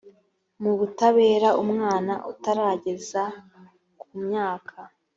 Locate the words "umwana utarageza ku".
1.63-4.09